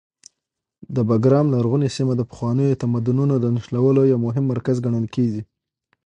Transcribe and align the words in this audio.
د 0.95 0.97
بګرام 1.09 1.45
لرغونې 1.55 1.87
سیمه 1.97 2.13
د 2.17 2.21
پخوانیو 2.29 2.79
تمدنونو 2.81 3.35
د 3.39 3.45
نښلولو 3.55 4.01
یو 4.11 4.19
مهم 4.27 4.43
مرکز 4.53 4.75
ګڼل 4.85 5.05
کېږي. 5.15 5.41